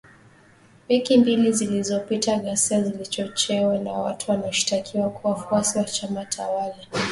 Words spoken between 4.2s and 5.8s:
wanaoshtakiwa kuwa wafuasi